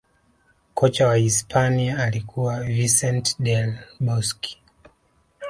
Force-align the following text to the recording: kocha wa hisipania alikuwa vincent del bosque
kocha 0.73 1.07
wa 1.07 1.15
hisipania 1.15 1.97
alikuwa 1.99 2.63
vincent 2.63 3.35
del 3.41 3.77
bosque 3.99 4.57